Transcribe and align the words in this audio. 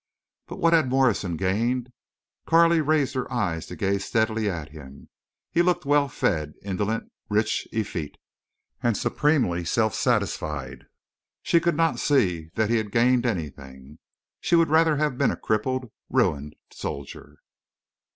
But 0.47 0.55
what 0.55 0.73
had 0.73 0.89
Morrison 0.89 1.37
gained? 1.37 1.91
Carley 2.47 2.81
raised 2.81 3.13
her 3.13 3.31
eyes 3.31 3.67
to 3.67 3.75
gaze 3.75 4.03
steadily 4.03 4.49
at 4.49 4.69
him. 4.69 5.09
He 5.51 5.61
looked 5.61 5.85
well 5.85 6.07
fed, 6.07 6.55
indolent, 6.63 7.11
rich, 7.29 7.67
effete, 7.71 8.17
and 8.81 8.97
supremely 8.97 9.63
self 9.63 9.93
satisfied. 9.93 10.85
She 11.43 11.59
could 11.59 11.75
not 11.77 11.99
see 11.99 12.49
that 12.55 12.71
he 12.71 12.77
had 12.77 12.91
gained 12.91 13.27
anything. 13.27 13.99
She 14.39 14.55
would 14.55 14.71
rather 14.71 14.95
have 14.97 15.19
been 15.19 15.29
a 15.29 15.37
crippled 15.37 15.91
ruined 16.09 16.55
soldier. 16.71 17.37